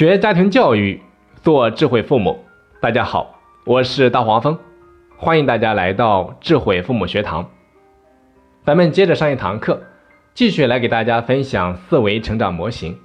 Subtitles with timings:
[0.00, 0.98] 学家庭教育，
[1.42, 2.42] 做智慧父母。
[2.80, 4.58] 大家好，我是大黄蜂，
[5.18, 7.46] 欢迎大家来到智慧父母学堂。
[8.64, 9.82] 咱们接着上一堂课，
[10.32, 12.98] 继续来给大家分享四维成长模型。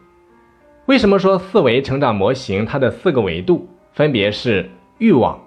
[0.86, 5.38] 为什么说四维成长模型它的四个维度分别是欲望、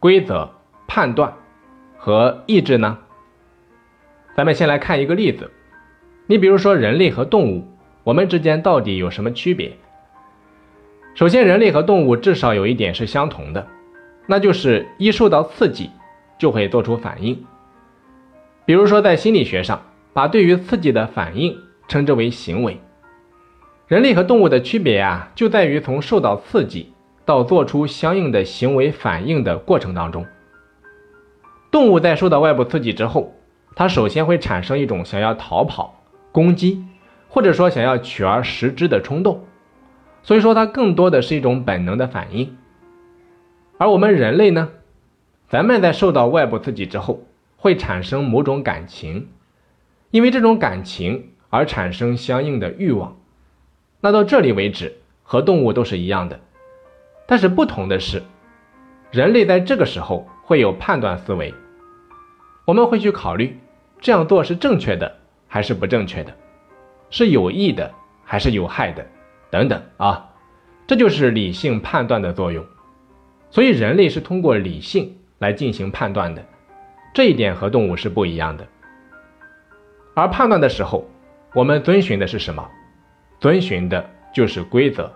[0.00, 0.48] 规则、
[0.88, 1.30] 判断
[1.98, 2.96] 和意志呢？
[4.34, 5.50] 咱们先来看一个例子，
[6.26, 7.68] 你比如说人类和动物，
[8.02, 9.76] 我们之间到底有什么区别？
[11.16, 13.66] 首先，人类和动物至少有一点是相同的，
[14.26, 15.90] 那就是一受到刺激
[16.38, 17.42] 就会做出反应。
[18.66, 19.80] 比如说，在心理学上，
[20.12, 21.56] 把对于刺激的反应
[21.88, 22.78] 称之为行为。
[23.86, 26.92] 人类和动物的区别啊，就在于从受到刺激
[27.24, 30.26] 到做出相应的行为反应的过程当中。
[31.70, 33.32] 动物在受到外部刺激之后，
[33.74, 35.98] 它首先会产生一种想要逃跑、
[36.30, 36.84] 攻击，
[37.26, 39.42] 或者说想要取而食之的冲动。
[40.26, 42.56] 所以说，它更多的是一种本能的反应，
[43.78, 44.70] 而我们人类呢，
[45.48, 47.22] 咱们在受到外部刺激之后，
[47.56, 49.28] 会产生某种感情，
[50.10, 53.16] 因为这种感情而产生相应的欲望。
[54.00, 56.40] 那到这里为止，和动物都是一样的，
[57.28, 58.20] 但是不同的是，
[59.12, 61.54] 人类在这个时候会有判断思维，
[62.64, 63.56] 我们会去考虑
[64.00, 66.34] 这样做是正确的还是不正确的，
[67.10, 69.06] 是有益的还是有害的。
[69.50, 70.28] 等等啊，
[70.86, 72.64] 这就是理性判断的作用。
[73.50, 76.44] 所以人类是通过理性来进行判断的，
[77.14, 78.66] 这一点和动物是不一样的。
[80.14, 81.08] 而判断的时候，
[81.54, 82.68] 我们遵循的是什么？
[83.38, 85.12] 遵循的就是规则。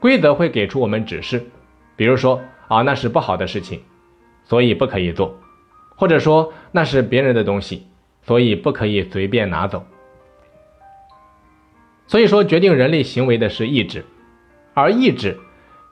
[0.00, 1.44] 规则会给出我们指示，
[1.94, 3.82] 比如说啊，那是不好的事情，
[4.44, 5.28] 所以不可以做；
[5.96, 7.86] 或者说那是别人的东西，
[8.22, 9.84] 所以不可以随便拿走。
[12.06, 14.04] 所以说，决定人类行为的是意志，
[14.74, 15.38] 而意志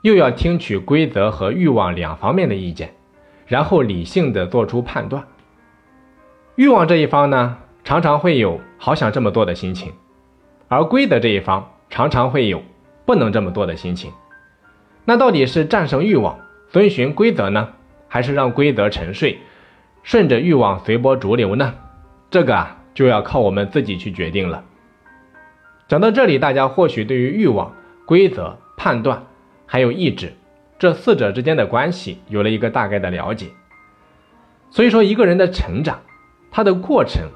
[0.03, 2.94] 又要听取规则和欲望两方面的意见，
[3.47, 5.26] 然后理性的做出判断。
[6.56, 9.93] 欲望这一方呢，常常会有好想这么做的心情，
[10.69, 12.62] 而规则这一方常常会有
[13.06, 14.12] 不能这么做的心情。
[15.06, 16.38] 那到底是战胜欲望，
[16.69, 17.71] 遵循规则呢，
[18.09, 19.38] 还是让规则沉睡，
[20.03, 21.75] 顺着欲望随波逐流呢？
[22.31, 24.62] 这个啊，就要靠我们自己去决定了。
[25.91, 27.75] 讲到这里，大家或许对于欲望、
[28.06, 29.27] 规则、判断，
[29.67, 30.33] 还有意志
[30.78, 33.49] 这四者之间的关系有了一个大概的了解。
[34.71, 35.99] 所以说，一个人的成长，
[36.53, 37.28] 它的过程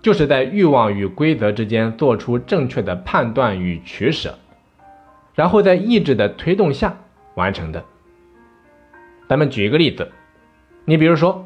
[0.00, 4.38] 就是在欲望与规则之间做出正确的判断与取舍，
[5.34, 6.96] 然后在意志的推动下
[7.34, 7.82] 完成的。
[9.28, 10.12] 咱们举一个例子，
[10.84, 11.44] 你比如说，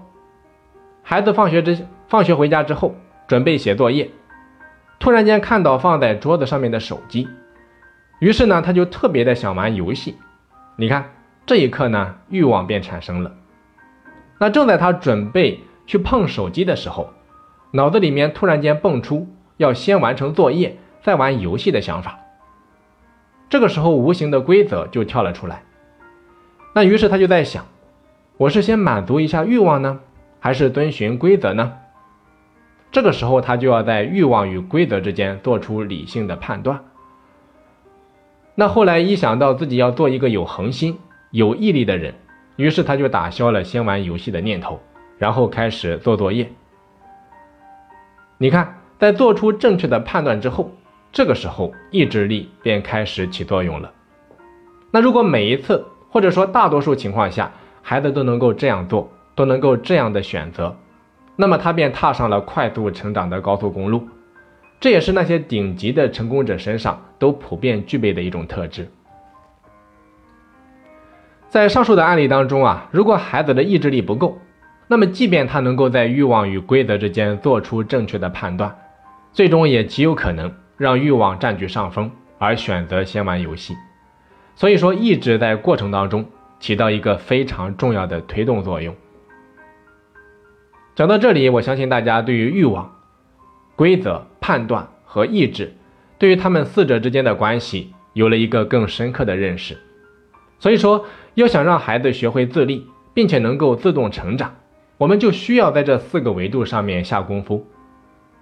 [1.03, 2.95] 孩子放学之放学回家之后，
[3.27, 4.11] 准备写作业。
[5.01, 7.27] 突然间看到放在桌子上面的手机，
[8.19, 10.19] 于是呢，他就特别的想玩游戏。
[10.77, 11.11] 你看，
[11.47, 13.33] 这一刻呢，欲望便产生了。
[14.39, 17.09] 那正在他准备去碰手机的时候，
[17.71, 22.19] 脑子里面突然间蹦出要先完成作业再玩游戏的想法。
[23.49, 25.63] 这个时候，无形的规则就跳了出来。
[26.75, 27.65] 那于是他就在想，
[28.37, 29.99] 我是先满足一下欲望呢，
[30.41, 31.73] 还是遵循规则呢？
[32.93, 36.85] 这个时候，他就要在欲望与规则之间做出理性的判断。
[38.55, 40.99] 那后来一想到自己要做一个有恒心、
[41.31, 42.15] 有毅力的人，
[42.57, 44.81] 于是他就打消了先玩游戏的念头，
[45.19, 46.51] 然后开始做作业。
[48.39, 50.73] 你看，在做出正确的判断之后，
[51.13, 53.93] 这个时候意志力便开始起作用了。
[54.91, 57.53] 那如果每一次，或者说大多数情况下，
[57.83, 60.77] 孩子都能够这样做，都能够这样的选择。
[61.41, 64.07] 那么他便踏上了快速成长的高速公路，
[64.79, 68.87] 这也是那些顶级的成功者身上都普遍具备的一种特质。
[71.49, 74.39] 在上述的案例当中啊，如果孩子的意志力不够，
[74.87, 78.77] 那么即便他能够在欲望与规则之间做出正确的判断，
[79.33, 83.75] 最终也极有可能让欲望占据上风，而选择先玩游戏。
[84.55, 86.27] 所以说，意志在过程当中
[86.59, 88.95] 起到一个非常重要的推动作用。
[91.01, 92.95] 讲到这里，我相信大家对于欲望、
[93.75, 95.73] 规则、判断和意志，
[96.19, 99.79] 对于他们四者之间的关系有了一个更深刻的认识。
[100.59, 101.07] 所以说，
[101.37, 104.55] 要想让孩子学会自立，并且能够自动成长，
[104.99, 107.67] 我们就需要在这四个维度上面下功夫，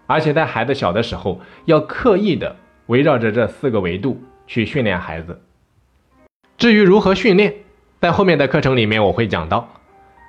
[0.09, 2.57] 而且在孩子小的时候，要刻意的
[2.87, 5.41] 围绕着这四个维度去训练孩子。
[6.57, 7.55] 至于如何训练，
[8.01, 9.78] 在后面的课程里面我会讲到。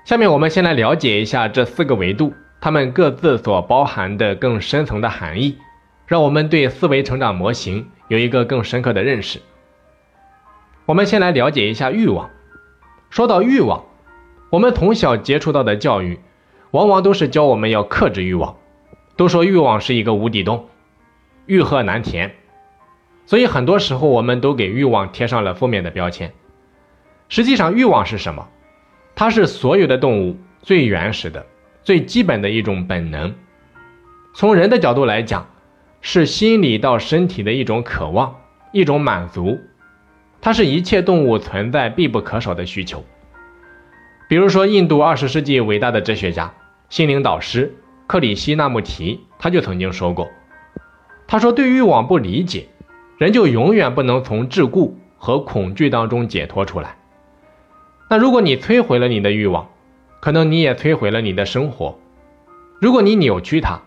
[0.06, 5.58] 下面我们先来了解一下这四个维度，它们各自所包含的更深层的含义，
[6.08, 9.40] 让我们对思维成长模型有一个更深刻的认识。
[10.86, 12.30] 我们先来了解一下欲望。
[13.12, 13.84] 说到欲望，
[14.50, 16.20] 我们从小接触到的教育，
[16.72, 18.56] 往往都是教我们要克制欲望。
[19.16, 20.70] 都说欲望是一个无底洞，
[21.46, 22.36] 欲壑难填，
[23.26, 26.32] 所以很多时候我们都给欲望贴上了负面的标签。
[27.28, 28.48] 实际上，欲望是什么？
[29.20, 31.46] 它是所有的动物最原始的、
[31.84, 33.36] 最基本的一种本能。
[34.34, 35.46] 从人的角度来讲，
[36.00, 38.34] 是心理到身体的一种渴望、
[38.72, 39.60] 一种满足。
[40.40, 43.04] 它是一切动物存在必不可少的需求。
[44.30, 46.54] 比如说，印度二十世纪伟大的哲学家、
[46.88, 47.76] 心灵导师。
[48.08, 50.30] 克里希那穆提他就曾经说过，
[51.28, 52.70] 他说对欲望不理解，
[53.18, 56.96] 人就永远不能从桎梏和恐惧当中解脱出来。
[58.10, 59.70] 那如果你摧毁了你的欲望，
[60.20, 62.00] 可能你也摧毁了你的生活。
[62.82, 63.80] 如果你扭曲它、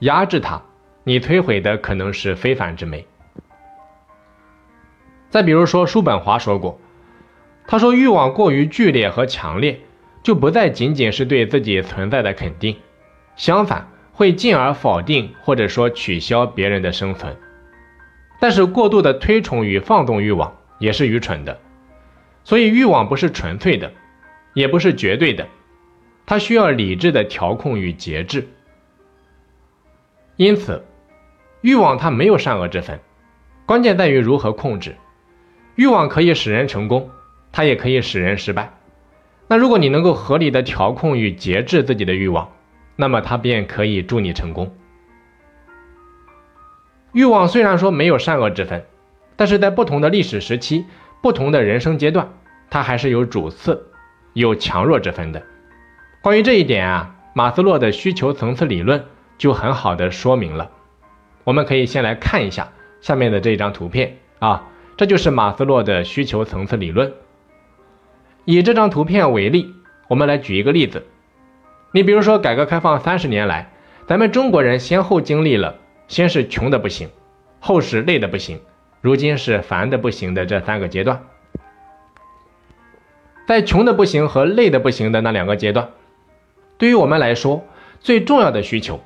[0.00, 0.60] 压制它，
[1.02, 3.06] 你摧毁的可能是非凡之美。
[5.30, 6.78] 再比如说，叔本华说过，
[7.66, 9.80] 他说欲望过于剧烈和强烈，
[10.22, 12.76] 就不再仅仅是对自己存在的肯定。
[13.36, 17.34] 相反，会进而否定或者说取消别人的生存。
[18.40, 21.58] 但是过度的推崇与放纵欲望也是愚蠢的。
[22.44, 23.92] 所以欲望不是纯粹的，
[24.54, 25.46] 也不是绝对的，
[26.26, 28.48] 它需要理智的调控与节制。
[30.36, 30.84] 因此，
[31.60, 32.98] 欲望它没有善恶之分，
[33.66, 34.96] 关键在于如何控制。
[35.76, 37.10] 欲望可以使人成功，
[37.52, 38.72] 它也可以使人失败。
[39.46, 42.50] 那如果你能够合理的调控与节制自己的欲望，
[42.96, 44.74] 那么它便可以助你成功。
[47.12, 48.84] 欲望虽然说没有善恶之分，
[49.36, 50.86] 但是在不同的历史时期、
[51.22, 52.28] 不同的人生阶段，
[52.70, 53.88] 它还是有主次、
[54.32, 55.42] 有强弱之分的。
[56.22, 59.04] 关于这一点啊，马斯洛的需求层次理论
[59.38, 60.70] 就很好的说明了。
[61.44, 67.12] 我们可以先来看一下下面的这张图片啊，这就是马斯洛的需求层次理论。
[68.44, 69.74] 以这张图片为例，
[70.08, 71.06] 我们来举一个例子。
[71.92, 73.72] 你比如说，改革开放三十年来，
[74.06, 75.76] 咱们中国人先后经历了
[76.08, 77.08] 先是穷的不行，
[77.60, 78.60] 后是累的不行，
[79.00, 81.22] 如今是烦的不行的这三个阶段。
[83.46, 85.90] 在穷的不行和累的不行的那两个阶段，
[86.78, 87.64] 对于我们来说，
[87.98, 89.00] 最重要的需求，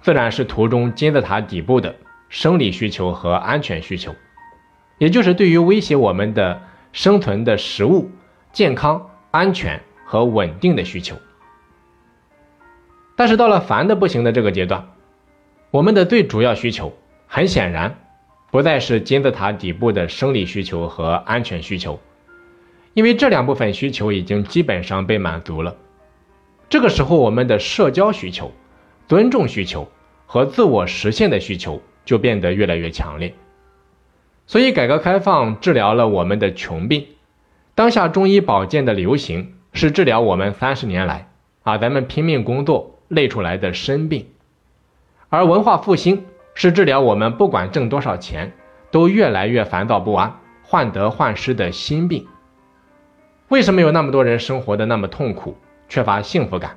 [0.00, 1.94] 自然是图中金字塔底部的
[2.30, 4.14] 生理需求和安全需求，
[4.96, 6.62] 也就是对于威胁我们的
[6.92, 8.10] 生存的食物、
[8.52, 11.16] 健康、安全和稳定的需求。
[13.16, 14.88] 但是到了烦的不行的这个阶段，
[15.70, 17.99] 我们的最主要需求很显然
[18.50, 22.00] 不再是金字塔底部的生理需求和安全需求，
[22.94, 25.76] 因为这两部分需求已经基本上被满足了。
[26.68, 28.52] 这个时候，我们的社交需求、
[29.08, 29.88] 尊重需求
[30.26, 33.34] 和自我实现的需求就变得越来越强烈。
[34.46, 37.06] 所以，改革开放治疗了我们的穷病，
[37.74, 41.30] 当下中医保健的流行是治疗我们三十年来
[41.62, 42.96] 啊咱们拼命工作。
[43.10, 44.28] 累出来的身病，
[45.30, 46.26] 而文化复兴
[46.60, 48.52] 是治疗我们不管挣多少钱
[48.90, 52.26] 都越来越烦躁不安、患得患失的心病。
[53.48, 55.56] 为什么有那么多人生活的那么痛苦、
[55.88, 56.76] 缺乏幸福感？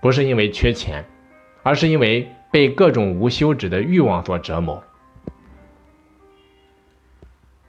[0.00, 1.04] 不是因为缺钱，
[1.62, 4.82] 而是因为被各种无休止的欲望所折磨。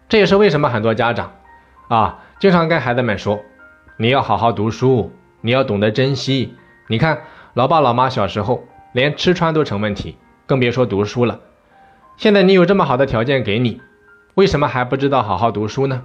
[0.10, 1.34] 这也是为什么很多家长
[1.88, 3.44] 啊，经常跟孩子们说
[3.98, 6.56] ：“你要好好读书，你要懂得珍惜。”
[6.90, 7.22] 你看。
[7.54, 10.18] 老爸老妈小时候连吃穿都成问题，
[10.54, 11.40] 更别说读书了。
[12.16, 13.82] 现在你有这么好的条件给你，
[14.36, 16.04] 为什么还不知道好好读书呢？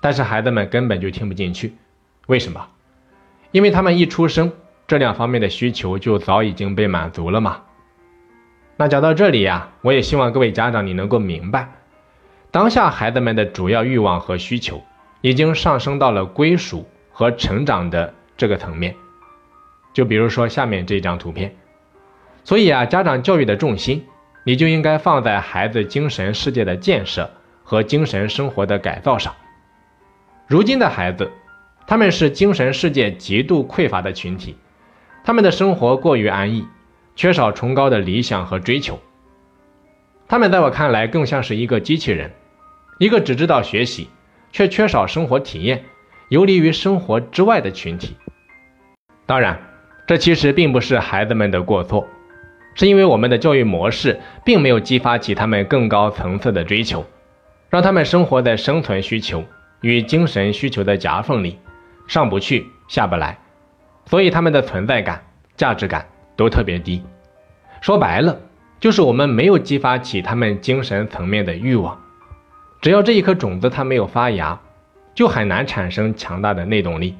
[0.00, 1.74] 但是孩子们根本就听不进去，
[2.26, 2.66] 为什么？
[3.50, 4.52] 因为他们一出生，
[4.86, 7.60] 这两方面的需求就早已经被满足了嘛。
[8.78, 11.68] 那讲到这里呀，我也希望各位家长你能够明白，
[12.50, 14.82] 当下孩子们的主要欲望和需求，
[15.20, 18.96] 已经上升到了归属和成长的这个层面。
[19.92, 21.54] 就比如说下面这张图片，
[22.44, 24.04] 所以啊，家长教育的重心，
[24.44, 27.30] 你就应该放在孩子精神世界的建设
[27.62, 29.34] 和精神生活的改造上。
[30.46, 31.30] 如今的孩子，
[31.86, 34.56] 他们是精神世界极度匮乏的群体，
[35.24, 36.66] 他们的生活过于安逸，
[37.16, 39.00] 缺少崇高的理想和追求。
[40.28, 42.30] 他们在我看来更像是一个机器人，
[42.98, 44.08] 一个只知道学习，
[44.52, 45.82] 却缺少生活体验，
[46.28, 48.16] 游离于生活之外的群体。
[49.24, 49.58] 当然。
[50.06, 52.06] 这其实并不是孩子们的过错，
[52.74, 57.04] 是因为我们的教育模式并没有激发起他们更高层次的追求，
[57.70, 59.44] 让他们生活在生存需求
[59.80, 61.58] 与精神需求的夹缝里，
[62.06, 63.38] 上不去下不来，
[64.06, 65.22] 所以他们的存在感、
[65.56, 67.02] 价值感都特别低。
[67.80, 68.40] 说白了，
[68.80, 72.00] 就是我们没有激发起他们精神层面的欲望。
[72.80, 74.60] 只要这一颗种子它没有发芽，
[75.14, 77.14] 就很难产生强大的内动力。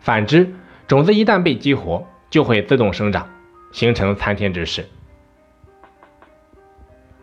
[0.00, 0.52] 反之，
[0.86, 3.28] 种子一旦被激活，就会自动生长，
[3.74, 4.86] 形成参天之势。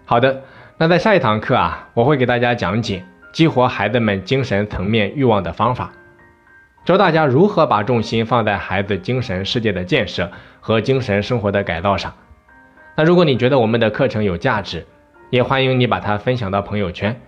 [0.04, 0.44] 好的，
[0.78, 5.94] 那在下一堂课啊，我会给大家讲解激活孩子们精神层面欲望的方法，
[6.84, 10.30] 教大家如何把重心放在孩子精神世界的建设
[10.60, 12.14] 和精神生活的改造上。
[12.98, 14.86] 那如果你觉得我们的课程有价值，
[15.30, 17.22] 也欢迎你把它分享到朋友圈，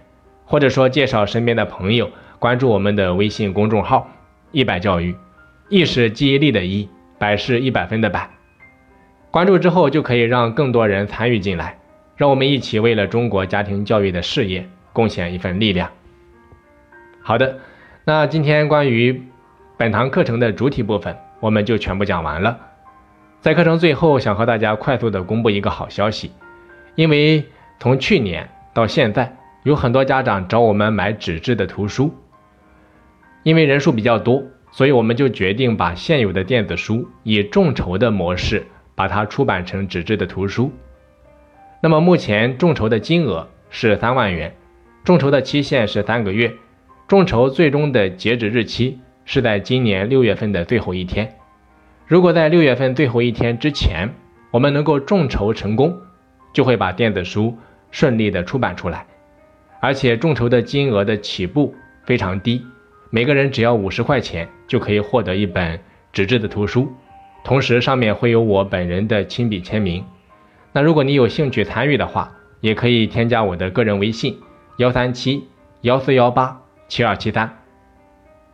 [0.44, 4.10] 或者说介绍身边的朋友关注我们的微信公众号
[4.51, 5.15] “一百教育”，
[5.70, 8.30] 一是记忆力的一，百是一百分的百。
[9.34, 11.80] 关注之后就可以让更多人参与进来，
[12.16, 15.90] 让我们一起为了中国家庭教育的事业贡献一份力量。
[17.20, 17.58] 好的，
[18.06, 19.24] 那今天关于
[19.75, 22.60] 本堂课程的主体部分，我们就全部讲完了。
[23.42, 26.32] 在课程最后，想和大家快速的公布一个好消息，
[26.94, 27.44] 因为
[27.80, 32.13] 从去年到现在，有很多家长找我们买纸质的图书，
[33.42, 40.72] 因为人数比较多，所以我们就决定把现有的电子书以众筹的模式把它出版成纸质的图书。
[41.82, 44.56] 那么目前众筹的金额是三万元，
[45.04, 46.54] 众筹的期限是三个月，
[47.08, 51.36] 众筹最终的截止日期是在今年六月份的最后一天。
[52.06, 54.14] 如果在六月份最后一天之前，
[54.52, 55.98] 我们能够众筹成功，
[56.54, 57.58] 就会把电子书
[57.92, 59.06] 顺利的出版出来。
[59.82, 62.66] 而且众筹的金额的起步非常低，
[63.10, 65.80] 每个人只要五十块钱就可以获得一本
[66.14, 66.90] 纸质的图书，
[67.44, 70.06] 同时上面会有我本人的亲笔签名。
[70.72, 72.32] 那如果你有兴趣参与的话，
[72.62, 74.40] 也可以添加我的个人微信
[74.78, 75.48] 幺三七
[75.82, 77.60] 幺四幺八七二七三，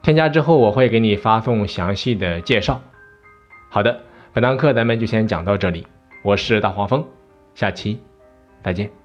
[0.01, 2.81] 添加之后我会给你发送详细的介绍。
[3.69, 4.01] 好的，
[4.33, 5.85] 本堂课咱们就先讲到这里。
[6.23, 7.05] 我是大黄蜂，
[7.53, 8.01] 下期
[8.63, 8.98] 再见。